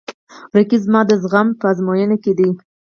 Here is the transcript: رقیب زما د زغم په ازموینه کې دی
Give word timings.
رقیب 0.55 0.81
زما 0.85 1.01
د 1.05 1.11
زغم 1.23 1.47
په 1.59 1.65
ازموینه 1.71 2.17
کې 2.23 2.31
دی 2.37 2.49